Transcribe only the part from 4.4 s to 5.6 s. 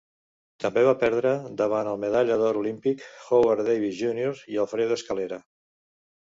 i Alfredo Escalera.